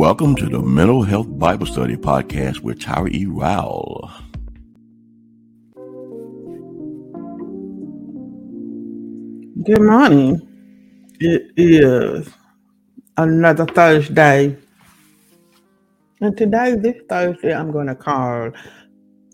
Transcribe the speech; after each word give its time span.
Welcome 0.00 0.34
to 0.36 0.46
the 0.46 0.60
Mental 0.60 1.02
Health 1.02 1.26
Bible 1.38 1.66
Study 1.66 1.94
Podcast 1.94 2.60
with 2.60 2.78
Tyra 2.78 3.12
E. 3.12 3.26
Rowell. 3.26 4.10
Good 9.62 9.82
morning. 9.82 10.40
It 11.20 11.52
is 11.54 12.30
another 13.18 13.66
Thursday. 13.66 14.56
And 16.22 16.34
today, 16.34 16.76
this 16.76 16.96
Thursday, 17.06 17.54
I'm 17.54 17.70
going 17.70 17.88
to 17.88 17.94
call 17.94 18.52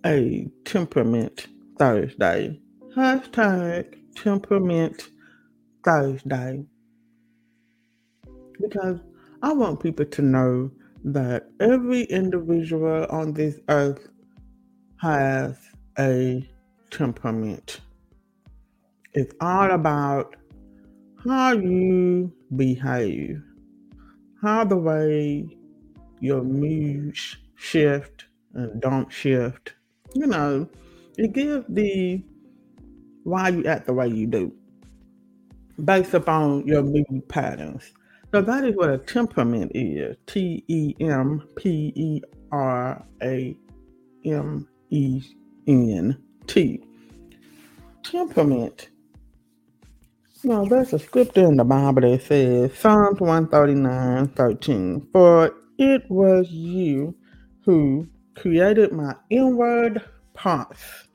a 0.04 0.48
temperament 0.64 1.46
Thursday. 1.78 2.60
Hashtag 2.96 3.94
temperament 4.16 5.10
Thursday. 5.84 6.64
Because 8.60 8.98
I 9.42 9.52
want 9.52 9.80
people 9.80 10.06
to 10.06 10.22
know 10.22 10.70
that 11.04 11.48
every 11.60 12.02
individual 12.04 13.06
on 13.10 13.32
this 13.34 13.60
earth 13.68 14.08
has 15.00 15.56
a 15.98 16.48
temperament. 16.90 17.80
It's 19.12 19.34
all 19.40 19.70
about 19.70 20.36
how 21.24 21.52
you 21.52 22.32
behave, 22.54 23.42
how 24.42 24.64
the 24.64 24.76
way 24.76 25.46
your 26.20 26.42
moods 26.42 27.36
shift 27.56 28.26
and 28.54 28.80
don't 28.80 29.12
shift. 29.12 29.74
You 30.14 30.26
know, 30.26 30.68
it 31.18 31.32
gives 31.32 31.64
the 31.68 32.22
why 33.24 33.48
you 33.50 33.64
act 33.66 33.86
the 33.86 33.92
way 33.92 34.08
you 34.08 34.26
do 34.26 34.52
based 35.84 36.14
upon 36.14 36.66
your 36.66 36.82
mood 36.82 37.28
patterns. 37.28 37.92
So 38.36 38.42
that 38.42 38.64
is 38.64 38.76
what 38.76 38.90
a 38.90 38.98
temperament 38.98 39.72
is. 39.74 40.14
T 40.26 40.62
E 40.68 40.94
M 41.00 41.42
P 41.56 41.90
E 41.96 42.20
R 42.52 43.02
A 43.22 43.56
M 44.26 44.68
E 44.90 45.22
N 45.66 46.22
T. 46.46 46.84
Temperament. 48.02 48.90
Now, 50.44 50.66
there's 50.66 50.92
a 50.92 50.98
scripture 50.98 51.46
in 51.46 51.56
the 51.56 51.64
Bible 51.64 52.02
that 52.02 52.24
says, 52.24 52.76
Psalms 52.78 53.20
139 53.20 54.28
13, 54.28 55.08
For 55.14 55.54
it 55.78 56.02
was 56.10 56.50
you 56.50 57.14
who 57.64 58.06
created 58.34 58.92
my 58.92 59.14
inward 59.30 60.02
parts. 60.34 61.08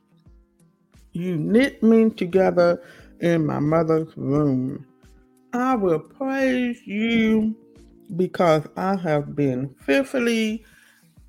You 1.12 1.38
knit 1.38 1.84
me 1.84 2.10
together 2.10 2.82
in 3.20 3.46
my 3.46 3.60
mother's 3.60 4.16
womb. 4.16 4.88
I 5.54 5.76
will 5.76 6.00
praise 6.00 6.86
you 6.86 7.56
because 8.16 8.68
I 8.78 8.96
have 8.98 9.36
been 9.36 9.74
fearfully 9.80 10.66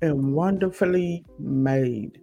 and 0.01 0.33
wonderfully 0.33 1.25
made. 1.39 2.19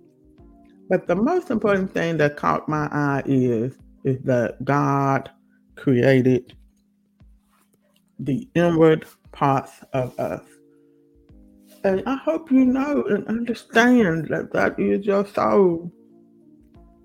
But 0.89 1.07
the 1.07 1.17
most 1.17 1.51
important 1.51 1.93
thing 1.93 2.17
that 2.19 2.37
caught 2.37 2.69
my 2.69 2.89
eye 2.91 3.23
is 3.27 3.77
is 4.05 4.21
that 4.25 4.65
God 4.65 5.31
created 5.77 6.55
the 8.19 8.49
inward 8.55 9.07
parts 9.33 9.73
of 9.93 10.19
us. 10.19 10.43
And 11.85 12.03
I 12.07 12.17
hope 12.17 12.51
you 12.51 12.65
know 12.65 13.05
and 13.05 13.27
understand 13.29 14.29
that 14.29 14.53
that 14.53 14.79
is 14.79 15.07
your 15.07 15.27
soul, 15.27 15.91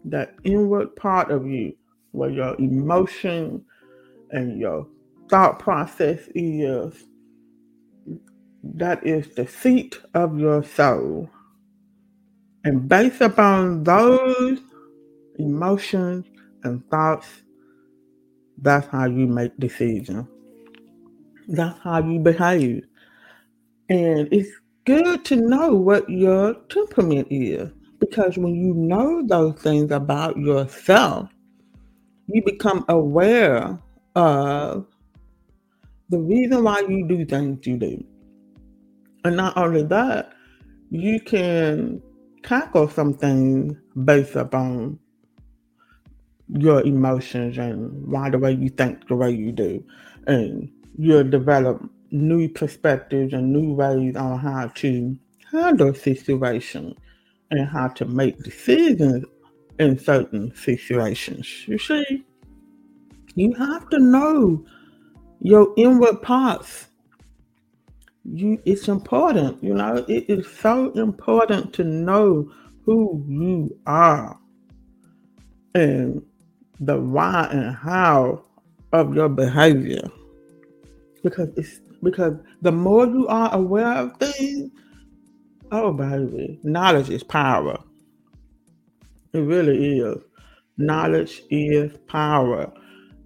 that 0.05 0.35
inward 0.43 0.95
part 0.95 1.31
of 1.31 1.47
you, 1.47 1.73
where 2.11 2.29
your 2.29 2.55
emotion, 2.59 3.63
and 4.31 4.59
your 4.59 4.87
thought 5.29 5.59
process 5.59 6.19
is 6.35 7.05
that 8.63 9.05
is 9.05 9.27
the 9.35 9.47
seat 9.47 9.99
of 10.13 10.39
your 10.39 10.63
soul. 10.63 11.29
And 12.63 12.89
based 12.89 13.21
upon 13.21 13.83
those 13.83 14.59
emotions 15.37 16.25
and 16.63 16.87
thoughts, 16.89 17.27
that's 18.57 18.87
how 18.87 19.05
you 19.05 19.27
make 19.27 19.55
decisions. 19.59 20.27
That's 21.47 21.79
how 21.79 21.99
you 21.99 22.19
behave. 22.19 22.83
And 23.89 24.27
it's 24.31 24.49
good 24.85 25.23
to 25.25 25.35
know 25.35 25.73
what 25.73 26.09
your 26.09 26.55
temperament 26.69 27.27
is 27.29 27.69
because 27.99 28.37
when 28.37 28.55
you 28.55 28.73
know 28.73 29.23
those 29.27 29.61
things 29.61 29.91
about 29.91 30.37
yourself, 30.37 31.29
you 32.27 32.41
become 32.43 32.83
aware 32.89 33.79
uh, 34.15 34.79
the 36.09 36.19
reason 36.19 36.63
why 36.63 36.79
you 36.81 37.07
do 37.07 37.25
things 37.25 37.65
you 37.65 37.77
do. 37.77 38.03
And 39.23 39.37
not 39.37 39.57
only 39.57 39.83
that, 39.83 40.33
you 40.91 41.19
can 41.19 42.01
tackle 42.43 42.87
something 42.87 43.75
based 44.03 44.35
upon 44.35 44.99
your 46.47 46.83
emotions 46.83 47.57
and 47.57 48.07
why 48.07 48.29
the 48.29 48.37
way 48.37 48.53
you 48.53 48.69
think 48.69 49.07
the 49.07 49.15
way 49.15 49.31
you 49.31 49.51
do. 49.51 49.83
And 50.27 50.71
you'll 50.97 51.23
develop 51.29 51.83
new 52.11 52.47
perspectives 52.49 53.33
and 53.33 53.51
new 53.51 53.73
ways 53.73 54.15
on 54.15 54.39
how 54.39 54.67
to 54.75 55.17
handle 55.51 55.93
situations 55.93 56.95
and 57.51 57.67
how 57.67 57.87
to 57.87 58.05
make 58.05 58.41
decisions 58.43 59.25
in 59.79 59.97
certain 59.97 60.55
situations. 60.55 61.67
You 61.67 61.79
see? 61.79 62.23
You 63.35 63.53
have 63.53 63.89
to 63.89 63.99
know 63.99 64.65
your 65.41 65.73
inward 65.75 66.21
parts. 66.21 66.87
You, 68.23 68.59
it's 68.65 68.87
important, 68.87 69.63
you 69.63 69.73
know, 69.73 70.03
it 70.07 70.29
is 70.29 70.47
so 70.47 70.91
important 70.93 71.73
to 71.73 71.83
know 71.83 72.51
who 72.83 73.23
you 73.27 73.77
are 73.85 74.39
and 75.75 76.23
the 76.79 76.99
why 76.99 77.49
and 77.51 77.75
how 77.75 78.45
of 78.93 79.13
your 79.13 79.29
behavior. 79.29 80.09
Because 81.23 81.49
it's 81.55 81.81
because 82.01 82.37
the 82.61 82.71
more 82.71 83.05
you 83.05 83.27
are 83.27 83.53
aware 83.53 83.97
of 83.97 84.17
things, 84.17 84.71
oh 85.71 85.91
baby, 85.91 86.59
knowledge 86.63 87.09
is 87.09 87.23
power. 87.23 87.77
It 89.33 89.39
really 89.39 89.99
is. 89.99 90.17
Knowledge 90.77 91.43
is 91.49 91.95
power 92.07 92.71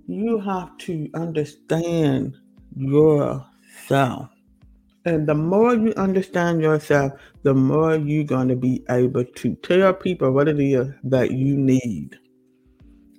you 0.10 0.40
have 0.40 0.76
to 0.80 1.08
understand 1.14 2.36
yourself. 2.76 4.30
And 5.06 5.28
the 5.28 5.36
more 5.36 5.76
you 5.76 5.94
understand 5.98 6.62
yourself, 6.62 7.14
the 7.44 7.54
more 7.54 7.96
you're 7.96 8.24
going 8.24 8.48
to 8.48 8.56
be 8.56 8.84
able 8.90 9.24
to 9.24 9.56
tell 9.56 9.94
people 9.94 10.32
what 10.32 10.48
it 10.48 10.60
is 10.60 10.88
that 11.04 11.32
you 11.32 11.56
need. 11.56 12.18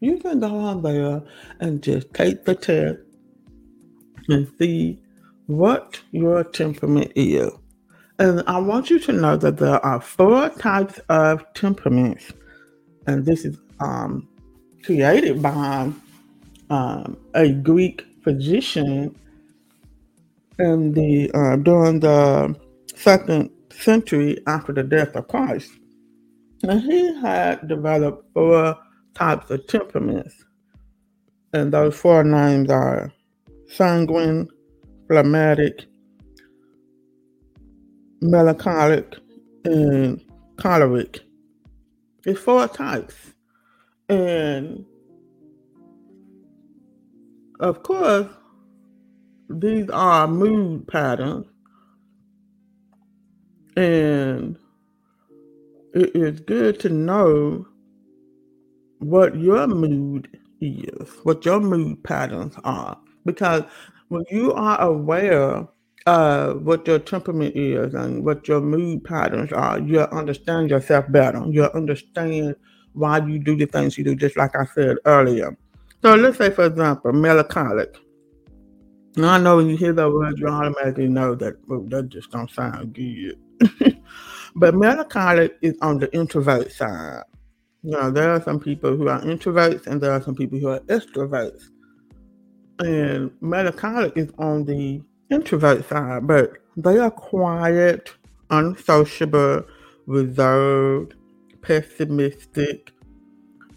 you 0.00 0.18
can 0.18 0.40
go 0.40 0.58
on 0.58 0.82
there 0.82 1.22
and 1.60 1.82
just 1.82 2.12
take 2.12 2.44
the 2.44 2.54
test 2.54 2.98
and 4.28 4.50
see 4.58 4.98
what 5.46 6.00
your 6.12 6.44
temperament 6.44 7.12
is. 7.14 7.50
And 8.18 8.42
I 8.46 8.58
want 8.58 8.90
you 8.90 8.98
to 9.00 9.12
know 9.12 9.36
that 9.36 9.58
there 9.58 9.84
are 9.84 10.00
four 10.00 10.48
types 10.48 10.98
of 11.08 11.44
temperaments, 11.54 12.32
and 13.06 13.24
this 13.24 13.44
is 13.44 13.58
um, 13.80 14.26
created 14.82 15.42
by 15.42 15.92
um, 16.70 17.16
a 17.34 17.52
Greek 17.52 18.06
physician 18.22 19.14
in 20.58 20.92
the 20.92 21.30
uh, 21.34 21.56
during 21.56 22.00
the 22.00 22.56
second 22.94 23.50
century 23.70 24.42
after 24.46 24.72
the 24.72 24.82
death 24.82 25.14
of 25.14 25.28
Christ. 25.28 25.70
And 26.62 26.80
he 26.80 27.14
had 27.20 27.68
developed 27.68 28.24
four 28.32 28.78
types 29.16 29.50
of 29.50 29.66
temperaments, 29.66 30.44
and 31.52 31.72
those 31.72 31.96
four 31.96 32.22
names 32.22 32.70
are 32.70 33.10
sanguine, 33.66 34.46
phlegmatic, 35.08 35.86
melancholic, 38.20 39.16
and 39.64 40.20
choleric. 40.58 41.20
It's 42.26 42.38
four 42.38 42.68
types. 42.68 43.14
And 44.08 44.84
of 47.60 47.82
course, 47.82 48.28
these 49.48 49.88
are 49.90 50.28
mood 50.28 50.86
patterns. 50.88 51.46
And 53.76 54.58
it 55.94 56.14
is 56.14 56.40
good 56.40 56.80
to 56.80 56.90
know 56.90 57.66
what 59.08 59.36
your 59.36 59.66
mood 59.66 60.28
is, 60.60 61.08
what 61.22 61.44
your 61.44 61.60
mood 61.60 62.02
patterns 62.02 62.54
are. 62.64 62.98
Because 63.24 63.62
when 64.08 64.24
you 64.30 64.52
are 64.52 64.80
aware 64.80 65.68
of 66.06 66.62
what 66.62 66.86
your 66.86 66.98
temperament 66.98 67.56
is 67.56 67.94
and 67.94 68.24
what 68.24 68.46
your 68.48 68.60
mood 68.60 69.04
patterns 69.04 69.52
are, 69.52 69.78
you'll 69.78 70.04
understand 70.04 70.70
yourself 70.70 71.04
better. 71.10 71.42
You'll 71.48 71.66
understand 71.66 72.56
why 72.92 73.18
you 73.18 73.38
do 73.38 73.56
the 73.56 73.66
things 73.66 73.98
you 73.98 74.04
do, 74.04 74.14
just 74.14 74.36
like 74.36 74.56
I 74.56 74.64
said 74.66 74.96
earlier. 75.04 75.56
So 76.02 76.14
let's 76.14 76.38
say, 76.38 76.50
for 76.50 76.66
example, 76.66 77.12
melancholic. 77.12 77.96
Now 79.16 79.32
I 79.32 79.38
know 79.38 79.56
when 79.56 79.68
you 79.68 79.76
hear 79.76 79.92
that 79.92 80.10
word, 80.10 80.38
you 80.38 80.46
automatically 80.46 81.08
know 81.08 81.34
that 81.36 81.56
well, 81.66 81.82
that 81.88 82.08
just 82.08 82.30
don't 82.30 82.50
sound 82.50 82.92
good. 82.92 83.38
but 84.56 84.74
melancholic 84.74 85.56
is 85.62 85.76
on 85.80 85.98
the 85.98 86.14
introvert 86.14 86.70
side. 86.70 87.22
Know, 87.82 88.10
there 88.10 88.32
are 88.32 88.42
some 88.42 88.58
people 88.58 88.96
who 88.96 89.08
are 89.08 89.20
introverts 89.20 89.86
and 89.86 90.00
there 90.00 90.12
are 90.12 90.22
some 90.22 90.34
people 90.34 90.58
who 90.58 90.68
are 90.68 90.80
extroverts. 90.80 91.68
And 92.80 93.30
melancholic 93.40 94.16
is 94.16 94.30
on 94.38 94.64
the 94.64 95.00
introvert 95.30 95.88
side, 95.88 96.26
but 96.26 96.52
they 96.76 96.98
are 96.98 97.10
quiet, 97.10 98.12
unsociable, 98.50 99.64
reserved, 100.06 101.14
pessimistic, 101.62 102.92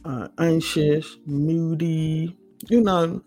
uh, 0.06 0.28
anxious, 0.38 1.18
moody. 1.26 2.36
You 2.68 2.82
know, 2.82 3.22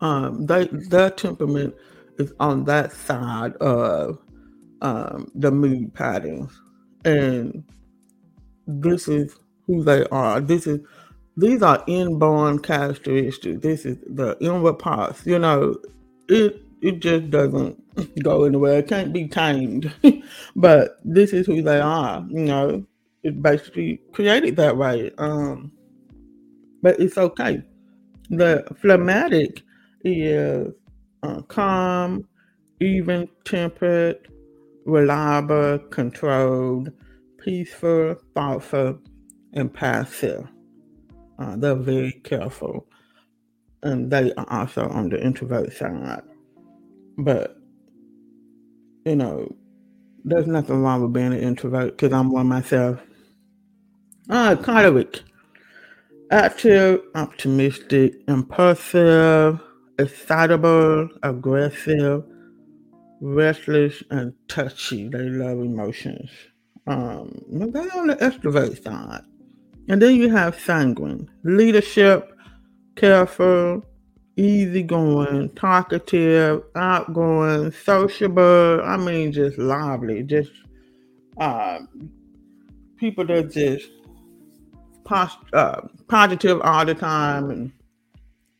um, 0.00 0.46
they, 0.46 0.66
their 0.66 1.10
temperament 1.10 1.74
is 2.18 2.32
on 2.40 2.64
that 2.64 2.92
side 2.92 3.54
of 3.56 4.18
um, 4.82 5.30
the 5.34 5.50
mood 5.50 5.92
patterns, 5.94 6.52
and 7.04 7.64
this 8.68 9.08
is 9.08 9.34
who 9.66 9.82
they 9.82 10.04
are. 10.06 10.40
This 10.40 10.66
is 10.66 10.80
these 11.36 11.62
are 11.62 11.82
inborn 11.86 12.58
characteristics. 12.58 13.62
This 13.62 13.86
is 13.86 13.96
the 14.06 14.36
inward 14.40 14.78
parts. 14.78 15.24
You 15.26 15.38
know, 15.38 15.76
it 16.28 16.62
it 16.82 17.00
just 17.00 17.30
doesn't 17.30 18.22
go 18.22 18.44
anywhere. 18.44 18.78
It 18.78 18.88
can't 18.88 19.12
be 19.12 19.26
tamed. 19.26 19.92
but 20.56 21.00
this 21.04 21.32
is 21.32 21.46
who 21.46 21.62
they 21.62 21.80
are, 21.80 22.24
you 22.28 22.44
know. 22.44 22.84
It's 23.24 23.36
basically 23.36 24.00
created 24.12 24.56
that 24.56 24.76
way. 24.76 25.10
Um, 25.18 25.72
but 26.82 27.00
it's 27.00 27.18
okay. 27.18 27.62
The 28.30 28.64
phlegmatic 28.80 29.62
is 30.04 30.72
uh, 31.22 31.42
calm, 31.42 32.28
even 32.80 33.28
tempered, 33.44 34.28
reliable, 34.84 35.78
controlled, 35.90 36.92
peaceful, 37.38 38.16
thoughtful, 38.34 38.98
and 39.52 39.72
passive. 39.72 40.46
Uh, 41.38 41.56
they're 41.56 41.74
very 41.74 42.12
careful. 42.24 42.86
And 43.82 44.10
they 44.10 44.32
are 44.34 44.46
also 44.50 44.88
on 44.88 45.08
the 45.08 45.22
introvert 45.22 45.72
side. 45.72 46.22
But, 47.16 47.56
you 49.04 49.16
know, 49.16 49.54
there's 50.24 50.46
nothing 50.46 50.82
wrong 50.82 51.02
with 51.02 51.12
being 51.12 51.32
an 51.32 51.40
introvert 51.40 51.96
because 51.96 52.12
I'm 52.12 52.30
one 52.30 52.48
myself. 52.48 53.00
Ah, 54.28 54.56
choleric. 54.56 55.22
Active, 56.30 57.00
optimistic, 57.14 58.14
impulsive, 58.28 59.60
excitable, 59.98 61.08
aggressive, 61.22 62.24
restless, 63.20 64.02
and 64.10 64.34
touchy. 64.48 65.08
They 65.08 65.30
love 65.30 65.58
emotions. 65.60 66.30
Um, 66.88 67.30
they're 67.48 67.96
on 67.96 68.06
the 68.06 68.16
extrovert 68.16 68.82
side. 68.82 69.22
And 69.88 70.00
then 70.00 70.16
you 70.16 70.30
have 70.30 70.58
sanguine, 70.58 71.30
leadership, 71.44 72.32
careful, 72.96 73.84
easygoing, 74.36 75.50
talkative, 75.50 76.62
outgoing, 76.74 77.72
sociable. 77.72 78.80
I 78.82 78.96
mean, 78.96 79.32
just 79.32 79.58
lively, 79.58 80.22
just 80.22 80.50
uh, 81.38 81.80
people 82.96 83.24
that 83.26 83.50
just 83.50 83.90
uh, 85.52 85.80
positive 86.08 86.60
all 86.62 86.84
the 86.84 86.94
time 86.94 87.50
and 87.50 87.72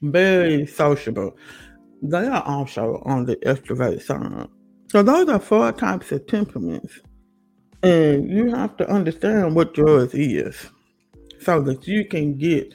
very 0.03 0.67
sociable. 0.67 1.37
They 2.03 2.27
are 2.27 2.43
also 2.45 3.03
on 3.05 3.27
the 3.27 3.37
extrovert 3.37 4.03
side. 4.03 4.49
So 4.91 5.03
those 5.03 5.29
are 5.29 5.39
four 5.39 5.73
types 5.73 6.13
of 6.13 6.27
temperaments. 6.27 7.01
And 7.83 8.29
you 8.29 8.51
have 8.51 8.77
to 8.79 8.91
understand 8.91 9.55
what 9.55 9.77
yours 9.77 10.13
is 10.15 10.71
so 11.41 11.61
that 11.63 11.87
you 11.87 12.05
can 12.05 12.37
get 12.37 12.75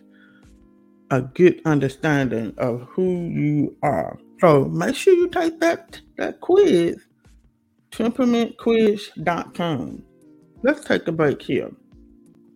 a 1.11 1.21
good 1.21 1.61
understanding 1.65 2.53
of 2.57 2.87
who 2.89 3.27
you 3.27 3.75
are. 3.83 4.17
So 4.39 4.63
make 4.65 4.95
sure 4.95 5.13
you 5.13 5.27
take 5.29 5.59
that 5.59 6.01
that 6.17 6.41
quiz, 6.41 6.97
temperamentquiz.com. 7.91 10.03
Let's 10.63 10.83
take 10.85 11.07
a 11.07 11.11
break 11.11 11.39
here. 11.41 11.71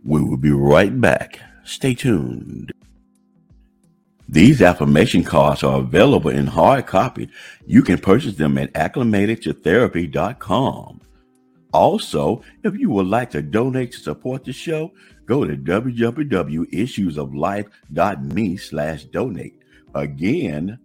We 0.04 0.22
will 0.22 0.38
be 0.38 0.51
right 0.51 1.00
back. 1.00 1.39
Stay 1.66 1.94
tuned. 1.94 2.72
These 4.30 4.62
affirmation 4.62 5.24
cards 5.24 5.63
are 5.63 5.80
available 5.80 6.30
in 6.30 6.48
hard 6.48 6.86
copy. 6.88 7.30
You 7.66 7.82
can 7.82 7.98
purchase 7.98 8.36
them 8.36 8.58
at 8.58 8.74
acclimatedtotherapy.com. 8.74 11.01
Also, 11.74 12.42
if 12.64 12.78
you 12.78 12.90
would 12.90 13.08
like 13.08 13.30
to 13.32 13.42
donate 13.42 13.92
to 13.92 14.00
support 14.00 14.46
the 14.46 14.54
show, 14.54 14.94
go 15.26 15.44
to 15.46 15.58
www.issuesoflife.me 15.58 18.58
slash 18.58 19.04
donate. 19.06 19.60
Again, 19.94 20.80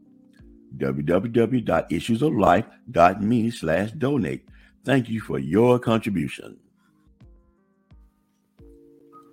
www.issuesoflife.me 0.77 3.51
slash 3.51 3.91
donate. 3.93 4.45
Thank 4.85 5.09
you 5.09 5.21
for 5.21 5.39
your 5.39 5.79
contribution. 5.79 6.59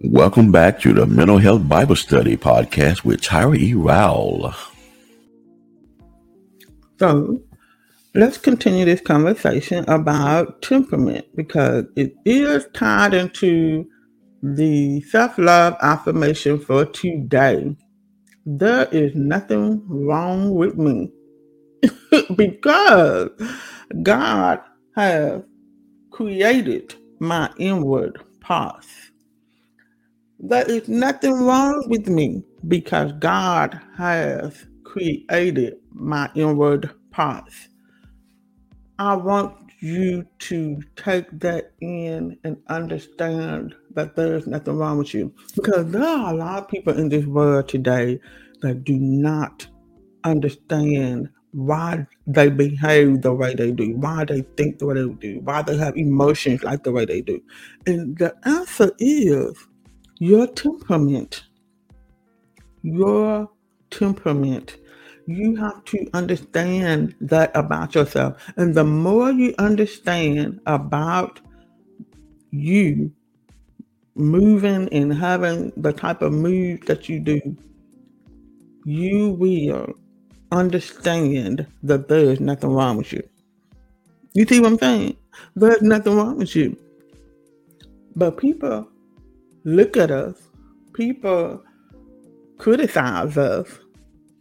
Welcome 0.01 0.51
back 0.51 0.79
to 0.81 0.93
the 0.93 1.05
Mental 1.05 1.39
Health 1.39 1.67
Bible 1.67 1.97
Study 1.97 2.37
Podcast 2.37 3.03
with 3.03 3.21
Tyra 3.21 3.57
E. 3.57 3.73
Rowell. 3.73 4.53
So, 6.99 7.41
let's 8.19 8.37
continue 8.37 8.83
this 8.83 8.99
conversation 8.99 9.85
about 9.87 10.61
temperament 10.61 11.25
because 11.35 11.85
it 11.95 12.13
is 12.25 12.67
tied 12.73 13.13
into 13.13 13.85
the 14.43 14.99
self 15.03 15.37
love 15.37 15.77
affirmation 15.81 16.59
for 16.59 16.83
today. 16.83 17.77
There 18.45 18.89
is 18.91 19.15
nothing 19.15 19.81
wrong 19.87 20.53
with 20.53 20.75
me 20.77 21.13
because 22.35 23.29
God 24.03 24.59
has 24.97 25.41
created 26.11 26.95
my 27.21 27.49
inward 27.57 28.21
parts. 28.41 29.11
There 30.39 30.69
is 30.69 30.89
nothing 30.89 31.35
wrong 31.35 31.85
with 31.87 32.09
me 32.09 32.43
because 32.67 33.13
God 33.13 33.79
has 33.97 34.65
created 34.83 35.75
my 35.93 36.29
inward 36.35 36.89
parts. 37.11 37.69
I 38.99 39.15
want 39.15 39.55
you 39.79 40.25
to 40.39 40.81
take 40.97 41.27
that 41.39 41.71
in 41.79 42.37
and 42.43 42.57
understand 42.67 43.73
that 43.95 44.13
there 44.17 44.35
is 44.35 44.45
nothing 44.45 44.75
wrong 44.77 44.97
with 44.97 45.13
you. 45.13 45.33
Because 45.55 45.89
there 45.89 46.03
are 46.03 46.33
a 46.33 46.37
lot 46.37 46.63
of 46.63 46.67
people 46.67 46.99
in 46.99 47.07
this 47.07 47.25
world 47.25 47.69
today 47.69 48.19
that 48.61 48.83
do 48.83 48.99
not 48.99 49.65
understand 50.25 51.29
why 51.51 52.05
they 52.27 52.49
behave 52.49 53.21
the 53.21 53.33
way 53.33 53.55
they 53.55 53.71
do, 53.71 53.95
why 53.95 54.25
they 54.25 54.41
think 54.57 54.79
the 54.79 54.85
way 54.85 54.95
they 54.95 55.13
do, 55.13 55.39
why 55.45 55.61
they 55.61 55.77
have 55.77 55.95
emotions 55.95 56.61
like 56.63 56.83
the 56.83 56.91
way 56.91 57.05
they 57.05 57.21
do. 57.21 57.41
And 57.87 58.17
the 58.17 58.35
answer 58.43 58.91
is 58.99 59.55
your 60.19 60.45
temperament. 60.47 61.45
Your 62.81 63.49
temperament. 63.91 64.75
You 65.29 65.55
have 65.57 65.85
to 65.85 66.09
understand 66.15 67.13
that 67.21 67.51
about 67.55 67.93
yourself. 67.93 68.41
And 68.57 68.73
the 68.73 68.83
more 68.83 69.29
you 69.29 69.53
understand 69.59 70.59
about 70.65 71.39
you 72.49 73.11
moving 74.15 74.89
and 74.91 75.13
having 75.13 75.71
the 75.77 75.93
type 75.93 76.23
of 76.23 76.33
move 76.33 76.83
that 76.87 77.07
you 77.07 77.19
do, 77.19 77.39
you 78.85 79.29
will 79.29 79.93
understand 80.51 81.67
that 81.83 82.07
there 82.07 82.31
is 82.31 82.39
nothing 82.39 82.71
wrong 82.71 82.97
with 82.97 83.13
you. 83.13 83.21
You 84.33 84.47
see 84.47 84.59
what 84.59 84.71
I'm 84.71 84.79
saying? 84.79 85.17
There's 85.55 85.83
nothing 85.83 86.15
wrong 86.15 86.39
with 86.39 86.55
you. 86.55 86.75
But 88.15 88.37
people 88.37 88.89
look 89.63 89.95
at 89.95 90.09
us, 90.09 90.41
people 90.93 91.63
criticize 92.57 93.37
us, 93.37 93.67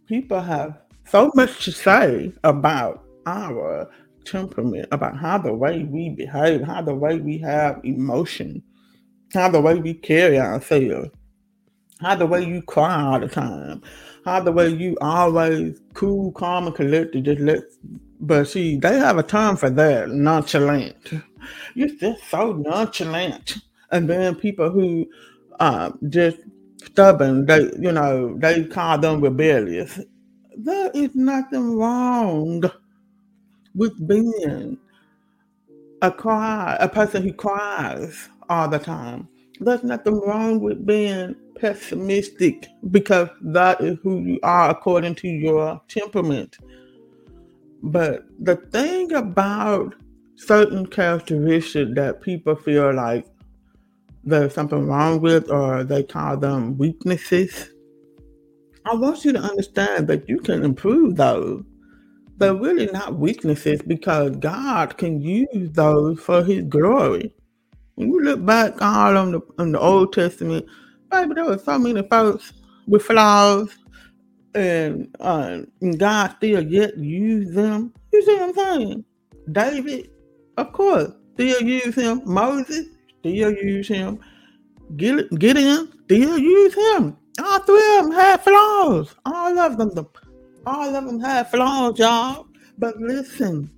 people 0.09 0.41
have 0.41 0.75
so 1.07 1.31
much 1.35 1.63
to 1.63 1.71
say 1.71 2.33
about 2.43 3.05
our 3.27 3.87
temperament, 4.25 4.87
about 4.91 5.15
how 5.15 5.37
the 5.37 5.53
way 5.53 5.83
we 5.83 6.09
behave, 6.09 6.63
how 6.63 6.81
the 6.81 6.93
way 6.93 7.19
we 7.19 7.37
have 7.37 7.79
emotion, 7.83 8.61
how 9.33 9.47
the 9.49 9.61
way 9.61 9.75
we 9.75 9.93
carry 9.93 10.39
ourselves, 10.39 11.11
how 12.01 12.15
the 12.15 12.25
way 12.25 12.43
you 12.43 12.59
cry 12.63 13.03
all 13.03 13.19
the 13.19 13.27
time, 13.27 13.83
how 14.25 14.39
the 14.39 14.51
way 14.51 14.69
you 14.69 14.97
always 14.99 15.79
cool, 15.93 16.31
calm, 16.31 16.65
and 16.65 16.75
collected, 16.75 17.25
just 17.25 17.39
let. 17.39 17.59
But 18.19 18.45
see, 18.45 18.77
they 18.77 18.97
have 18.97 19.19
a 19.19 19.23
term 19.23 19.57
for 19.57 19.69
that, 19.69 20.09
nonchalant. 20.09 20.95
You're 21.75 21.95
just 21.95 22.27
so 22.29 22.53
nonchalant. 22.53 23.57
And 23.91 24.09
then 24.09 24.35
people 24.35 24.71
who 24.71 25.07
uh, 25.59 25.91
just 26.09 26.39
stubborn, 26.83 27.45
they 27.45 27.71
you 27.79 27.91
know 27.91 28.35
they 28.37 28.65
call 28.65 28.97
them 28.97 29.21
rebellious. 29.21 29.99
There 30.57 30.91
is 30.93 31.15
nothing 31.15 31.77
wrong 31.77 32.63
with 33.75 34.07
being 34.07 34.77
a 36.01 36.11
cry, 36.11 36.77
a 36.79 36.89
person 36.89 37.23
who 37.23 37.33
cries 37.33 38.29
all 38.49 38.67
the 38.67 38.79
time. 38.79 39.27
There's 39.59 39.83
nothing 39.83 40.19
wrong 40.21 40.59
with 40.61 40.85
being 40.85 41.35
pessimistic 41.55 42.67
because 42.91 43.29
that 43.41 43.81
is 43.81 43.97
who 44.01 44.19
you 44.19 44.39
are 44.43 44.69
according 44.69 45.15
to 45.15 45.27
your 45.27 45.81
temperament. 45.87 46.57
But 47.83 48.25
the 48.39 48.55
thing 48.55 49.13
about 49.13 49.95
certain 50.35 50.85
characteristics 50.85 51.91
that 51.95 52.21
people 52.21 52.55
feel 52.55 52.93
like 52.93 53.25
there's 54.23 54.53
something 54.53 54.87
wrong 54.87 55.21
with 55.21 55.49
or 55.49 55.83
they 55.83 56.03
call 56.03 56.37
them 56.37 56.77
weaknesses, 56.77 57.69
I 58.85 58.95
want 58.95 59.25
you 59.25 59.33
to 59.33 59.39
understand 59.39 60.07
that 60.07 60.27
you 60.27 60.39
can 60.39 60.63
improve 60.63 61.15
those. 61.15 61.63
They're 62.37 62.55
really 62.55 62.87
not 62.87 63.15
weaknesses 63.15 63.81
because 63.81 64.35
God 64.37 64.97
can 64.97 65.21
use 65.21 65.71
those 65.71 66.19
for 66.19 66.43
his 66.43 66.63
glory. 66.63 67.33
When 67.95 68.09
you 68.09 68.21
look 68.21 68.45
back 68.45 68.81
all 68.81 69.17
on 69.17 69.33
the 69.33 69.41
on 69.57 69.73
the 69.73 69.79
Old 69.79 70.13
Testament, 70.13 70.65
baby, 71.11 71.33
there 71.33 71.45
were 71.45 71.57
so 71.57 71.77
many 71.77 72.01
folks 72.07 72.53
with 72.87 73.03
flaws, 73.03 73.77
and, 74.55 75.13
uh, 75.19 75.59
and 75.81 75.99
God 75.99 76.35
still 76.37 76.63
yet 76.63 76.97
used 76.97 77.53
them. 77.53 77.93
You 78.13 78.23
see 78.23 78.35
what 78.35 78.49
I'm 78.49 78.55
saying? 78.55 79.05
David, 79.51 80.09
of 80.57 80.71
course, 80.71 81.11
still 81.33 81.61
use 81.61 81.95
him. 81.95 82.21
Moses, 82.25 82.85
still 83.19 83.51
use 83.51 83.87
him. 83.87 84.19
Gideon, 84.95 85.91
still 86.05 86.37
use 86.37 86.73
him. 86.73 87.15
All 87.41 87.59
three 87.59 87.97
of 87.97 88.05
them 88.05 88.11
had 88.11 88.41
flaws. 88.41 89.15
All 89.25 89.59
of 89.59 89.77
them, 89.77 90.07
all 90.65 90.95
of 90.95 91.05
them 91.05 91.19
had 91.19 91.49
flaws, 91.49 91.99
y'all. 91.99 92.47
But 92.77 92.97
listen, 92.97 93.71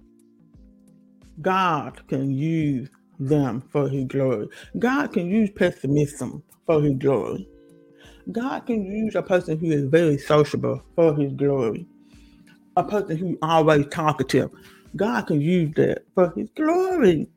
God 1.42 2.00
can 2.08 2.32
use 2.32 2.90
them 3.20 3.62
for 3.72 3.90
his 3.90 4.06
glory. 4.06 4.48
God 4.80 5.14
can 5.14 5.30
use 5.30 5.50
pessimism 5.52 6.44
for 6.66 6.82
his 6.82 6.98
glory. 6.98 7.48
God 8.32 8.62
can 8.62 8.86
use 8.86 9.16
a 9.16 9.22
person 9.22 9.58
who 9.58 9.72
is 9.72 9.86
very 9.86 10.18
sociable 10.18 10.84
for 10.96 11.16
his 11.16 11.34
glory. 11.34 11.86
A 12.78 12.84
person 12.84 13.18
who 13.18 13.38
always 13.42 13.86
talkative. 13.88 14.50
God 14.96 15.24
can 15.28 15.42
use 15.42 15.74
that 15.76 16.04
for 16.16 16.32
his 16.36 16.50
glory. 16.56 17.28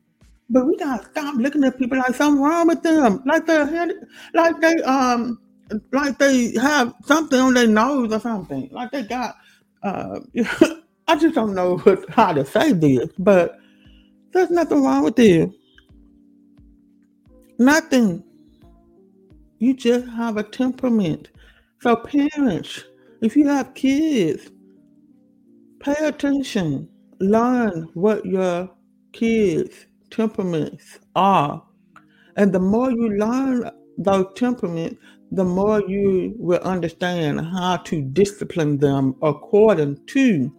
But 0.51 0.67
we 0.67 0.77
gotta 0.77 1.05
stop 1.11 1.37
looking 1.37 1.65
at 1.65 1.79
people 1.79 1.99
like 1.99 2.15
something 2.15 2.43
wrong 2.43 2.69
with 2.69 2.83
them. 2.83 3.23
Like 3.25 3.47
they 3.47 3.91
like 4.35 4.61
they 4.61 4.83
um 4.83 5.41
like 5.93 6.19
they 6.19 6.53
have 6.59 6.95
something 7.05 7.41
on 7.41 7.55
their 7.55 7.67
nose 7.67 8.13
or 8.13 8.21
something. 8.21 8.69
Like 8.71 8.91
they 8.91 9.03
got 9.03 9.37
uh 9.83 10.21
I 11.07 11.17
just 11.17 11.35
don't 11.35 11.55
know 11.55 11.79
what, 11.79 12.09
how 12.11 12.33
to 12.33 12.45
say 12.45 12.73
this, 12.73 13.09
but 13.19 13.59
there's 14.33 14.51
nothing 14.51 14.83
wrong 14.83 15.05
with 15.05 15.17
this. 15.17 15.51
Nothing. 17.59 18.25
You 19.59 19.75
just 19.75 20.09
have 20.09 20.37
a 20.37 20.43
temperament. 20.43 21.31
So, 21.81 21.97
parents, 21.97 22.85
if 23.21 23.37
you 23.37 23.47
have 23.49 23.75
kids, 23.75 24.51
pay 25.81 25.95
attention. 26.01 26.89
Learn 27.21 27.89
what 27.95 28.27
your 28.27 28.71
kids' 29.13 29.87
temperaments 30.15 31.01
are. 31.17 31.63
And 32.37 32.53
the 32.53 32.61
more 32.61 32.91
you 32.91 33.17
learn 33.17 33.71
those 33.99 34.27
temperaments, 34.37 35.01
the 35.33 35.45
more 35.45 35.81
you 35.81 36.35
will 36.39 36.61
understand 36.61 37.41
how 37.41 37.79
to 37.79 38.01
discipline 38.01 38.79
them 38.79 39.17
according 39.23 40.05
to 40.07 40.55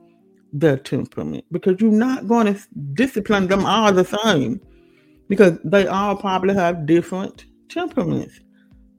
their 0.52 0.78
temperament. 0.78 1.46
Because 1.52 1.80
you're 1.80 1.92
not 1.92 2.28
going 2.28 2.54
to 2.54 2.60
discipline 2.94 3.48
them 3.48 3.66
all 3.66 3.94
the 3.94 4.06
same 4.06 4.60
because 5.30 5.58
they 5.64 5.88
all 5.88 6.16
probably 6.16 6.54
have 6.54 6.86
different 6.86 7.46
temperaments. 7.70 8.40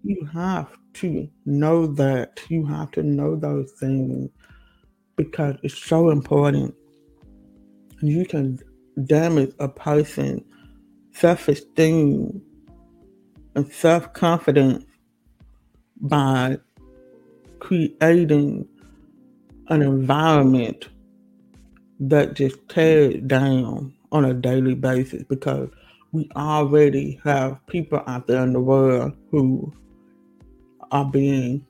You 0.04 0.28
have 0.32 0.68
to 0.94 1.28
know 1.44 1.86
that. 1.86 2.40
You 2.48 2.64
have 2.66 2.90
to 2.92 3.02
know 3.02 3.36
those 3.36 3.72
things 3.72 4.30
because 5.16 5.56
it's 5.62 5.76
so 5.78 6.10
important. 6.10 6.75
And 8.00 8.08
you 8.08 8.25
can 8.25 8.58
damage 9.04 9.52
a 9.58 9.68
person's 9.68 10.42
self 11.12 11.48
esteem 11.48 12.42
and 13.54 13.72
self 13.72 14.12
confidence 14.12 14.84
by 16.00 16.58
creating 17.58 18.68
an 19.68 19.82
environment 19.82 20.88
that 21.98 22.34
just 22.34 22.56
tears 22.68 23.16
down 23.26 23.92
on 24.12 24.24
a 24.24 24.34
daily 24.34 24.74
basis 24.74 25.22
because 25.24 25.68
we 26.12 26.30
already 26.36 27.20
have 27.24 27.64
people 27.66 28.02
out 28.06 28.26
there 28.26 28.42
in 28.42 28.52
the 28.52 28.60
world 28.60 29.12
who 29.30 29.72
are 30.92 31.04
being 31.04 31.66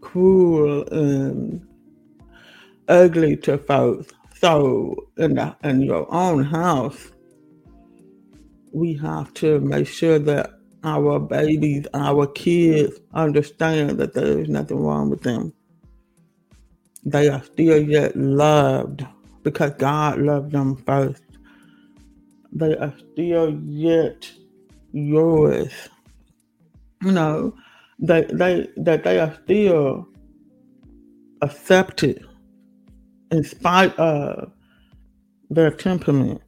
cruel 0.00 0.86
and 0.88 1.66
ugly 2.88 3.36
to 3.36 3.58
folks. 3.58 4.12
So 4.40 5.08
in 5.16 5.34
the, 5.34 5.56
in 5.64 5.82
your 5.82 6.12
own 6.12 6.44
house, 6.44 7.10
we 8.72 8.94
have 8.94 9.32
to 9.34 9.60
make 9.60 9.86
sure 9.86 10.18
that 10.18 10.50
our 10.84 11.18
babies, 11.18 11.86
our 11.94 12.26
kids 12.26 12.98
understand 13.14 13.98
that 13.98 14.14
there 14.14 14.38
is 14.38 14.48
nothing 14.48 14.78
wrong 14.78 15.10
with 15.10 15.22
them. 15.22 15.52
They 17.04 17.28
are 17.28 17.42
still 17.42 17.80
yet 17.82 18.16
loved 18.16 19.06
because 19.42 19.72
God 19.78 20.18
loved 20.18 20.52
them 20.52 20.76
first 20.76 21.22
they 22.56 22.74
are 22.76 22.94
still 23.12 23.50
yet 23.64 24.30
yours. 24.92 25.72
You 27.02 27.12
know, 27.12 27.54
they 27.98 28.22
they 28.24 28.68
that 28.78 29.04
they 29.04 29.18
are 29.20 29.38
still 29.44 30.08
accepted 31.42 32.25
in 33.30 33.44
spite 33.44 33.96
of 33.98 34.38
uh, 34.38 34.46
their 35.50 35.70
temperament. 35.70 36.40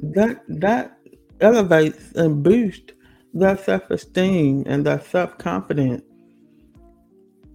That 0.00 0.42
that 0.48 0.98
elevates 1.40 2.12
and 2.12 2.42
boosts 2.42 2.92
their 3.34 3.56
self-esteem 3.56 4.64
and 4.66 4.84
their 4.84 5.00
self-confidence. 5.00 6.02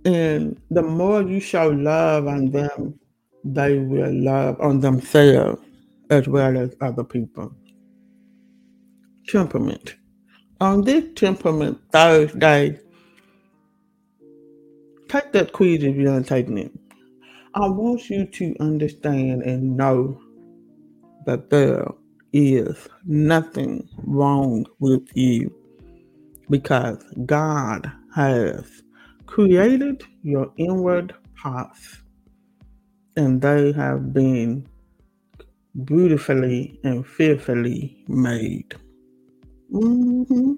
And 0.06 0.60
the 0.70 0.82
more 0.82 1.22
you 1.22 1.40
show 1.40 1.70
love 1.70 2.28
on 2.28 2.52
them, 2.52 3.00
they 3.44 3.80
will 3.80 4.14
love 4.14 4.60
on 4.60 4.82
themselves 4.82 5.62
as 6.10 6.28
well 6.28 6.58
as 6.58 6.76
other 6.82 7.04
people. 7.04 7.54
Temperament. 9.28 9.96
On 10.60 10.84
this 10.84 11.06
temperament 11.16 11.80
Thursday, 11.92 12.80
take 15.14 15.32
that 15.32 15.54
quiz 15.54 15.84
if 15.84 15.96
you 15.96 16.08
haven't 16.08 16.28
taken 16.28 16.58
it. 16.58 16.72
I 17.54 17.70
want 17.70 18.10
you 18.10 18.26
to 18.26 18.56
understand 18.60 19.44
and 19.44 19.78
know 19.78 20.20
that 21.28 21.52
there 21.52 21.86
is 22.34 22.88
nothing 23.06 23.88
wrong 23.98 24.66
with 24.80 25.06
you 25.16 25.54
because 26.50 26.98
God 27.28 27.92
has 28.16 28.82
created 29.28 30.04
your 30.24 30.52
inward 30.58 31.14
parts 31.36 32.02
and 33.16 33.40
they 33.40 33.72
have 33.74 34.14
been 34.14 34.68
beautifully 35.86 36.80
and 36.84 37.06
fearfully 37.06 38.04
made. 38.08 38.74
Mm-hmm. 39.72 40.54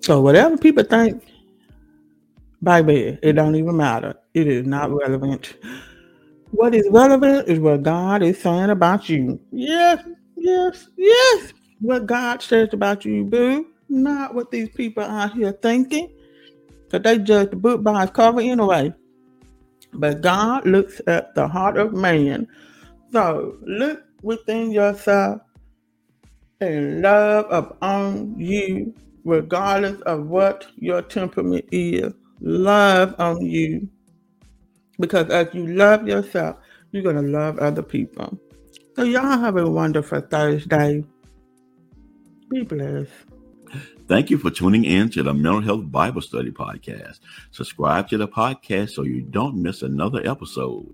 So 0.00 0.20
whatever 0.20 0.56
people 0.58 0.82
think, 0.82 1.22
baby, 2.62 3.18
it 3.22 3.32
don't 3.34 3.54
even 3.56 3.76
matter. 3.76 4.14
It 4.34 4.46
is 4.46 4.66
not 4.66 4.90
relevant. 4.92 5.54
What 6.50 6.74
is 6.74 6.88
relevant 6.90 7.48
is 7.48 7.58
what 7.60 7.82
God 7.82 8.22
is 8.22 8.40
saying 8.40 8.70
about 8.70 9.08
you. 9.08 9.40
Yes, 9.52 10.04
yes, 10.36 10.88
yes. 10.96 11.52
What 11.80 12.06
God 12.06 12.42
says 12.42 12.70
about 12.72 13.04
you, 13.04 13.24
boo. 13.24 13.66
Not 13.88 14.34
what 14.34 14.50
these 14.50 14.68
people 14.70 15.02
out 15.02 15.32
here 15.32 15.52
thinking. 15.52 16.10
Because 16.84 17.02
they 17.02 17.18
judge 17.18 17.50
the 17.50 17.56
book 17.56 17.82
by 17.82 18.02
its 18.02 18.12
cover 18.12 18.40
anyway. 18.40 18.92
But 19.92 20.20
God 20.20 20.66
looks 20.66 21.00
at 21.06 21.34
the 21.34 21.46
heart 21.48 21.76
of 21.76 21.92
man. 21.92 22.46
So 23.12 23.56
look 23.62 24.02
within 24.22 24.70
yourself 24.70 25.40
and 26.60 27.00
love 27.00 27.46
upon 27.50 28.38
you, 28.38 28.94
regardless 29.24 30.00
of 30.02 30.26
what 30.26 30.66
your 30.76 31.02
temperament 31.02 31.64
is. 31.72 32.12
Love 32.40 33.14
on 33.18 33.44
you. 33.44 33.88
Because 34.98 35.30
as 35.30 35.48
you 35.54 35.66
love 35.66 36.06
yourself, 36.06 36.56
you're 36.92 37.02
going 37.02 37.16
to 37.16 37.22
love 37.22 37.58
other 37.58 37.82
people. 37.82 38.38
So, 38.96 39.04
y'all 39.04 39.38
have 39.38 39.56
a 39.56 39.68
wonderful 39.68 40.20
Thursday. 40.20 41.04
Be 42.50 42.62
blessed. 42.62 43.10
Thank 44.08 44.28
you 44.28 44.38
for 44.38 44.50
tuning 44.50 44.84
in 44.84 45.08
to 45.10 45.22
the 45.22 45.32
Mental 45.32 45.60
Health 45.60 45.90
Bible 45.90 46.20
Study 46.20 46.50
Podcast. 46.50 47.20
Subscribe 47.52 48.08
to 48.08 48.18
the 48.18 48.26
podcast 48.26 48.90
so 48.90 49.04
you 49.04 49.22
don't 49.22 49.56
miss 49.56 49.82
another 49.82 50.20
episode. 50.28 50.92